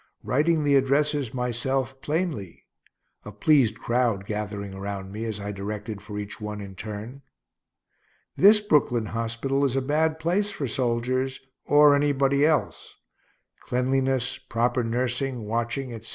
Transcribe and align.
writing 0.23 0.63
the 0.63 0.73
addresses 0.73 1.31
myself 1.31 2.01
plainly 2.01 2.65
(a 3.23 3.31
pleased 3.31 3.79
crowd 3.79 4.25
gathering 4.25 4.73
around 4.73 5.11
me 5.11 5.25
as 5.25 5.39
I 5.39 5.51
directed 5.51 6.01
for 6.01 6.17
each 6.17 6.41
one 6.41 6.59
in 6.59 6.73
turn.) 6.73 7.21
This 8.35 8.61
Brooklyn 8.61 9.05
hospital 9.05 9.63
is 9.63 9.75
a 9.75 9.81
bad 9.83 10.17
place 10.19 10.49
for 10.49 10.67
soldiers, 10.67 11.39
or 11.65 11.95
anybody 11.95 12.47
else. 12.47 12.95
Cleanliness, 13.67 14.39
proper 14.39 14.83
nursing, 14.83 15.45
watching, 15.45 15.93
etc. 15.93 16.09